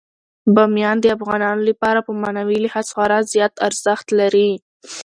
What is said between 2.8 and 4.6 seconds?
خورا زیات ارزښت لري.